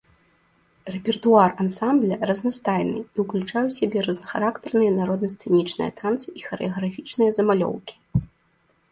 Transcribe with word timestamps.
Рэпертуар 0.93 1.51
ансамбля 1.63 2.15
разнастайны, 2.29 2.99
і 3.03 3.17
ўключае 3.25 3.61
ў 3.65 3.71
сябе 3.77 3.97
рознахарактарныя 4.07 4.93
народна-сцэнічныя 4.99 5.91
танцы 5.99 6.27
і 6.41 6.47
харэаграфічныя 6.47 7.31
замалёўкі. 7.37 7.95